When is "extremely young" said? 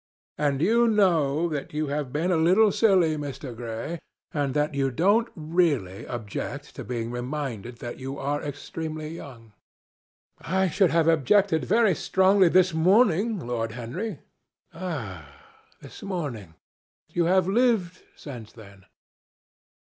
8.41-9.53